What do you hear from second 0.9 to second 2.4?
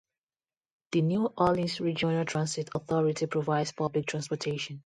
The New Orleans Regional